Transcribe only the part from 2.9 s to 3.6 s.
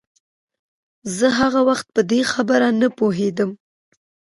پوهېدم.